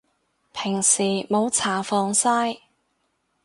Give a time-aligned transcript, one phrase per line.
[0.51, 2.57] 平時冇搽防曬